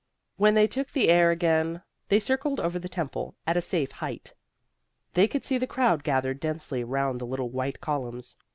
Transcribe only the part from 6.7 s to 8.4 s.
round the little white columns.